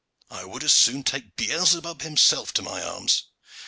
[0.31, 3.25] I would as soon take Beelzebub himself to my arms.